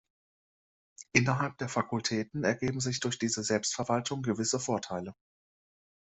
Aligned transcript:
Innerhalb 1.13 1.59
der 1.59 1.69
Fakultäten 1.69 2.43
ergeben 2.43 2.79
sich 2.79 3.01
durch 3.01 3.19
diese 3.19 3.43
Selbstverwaltung 3.43 4.23
gewisse 4.23 4.59
Vorteile. 4.59 5.13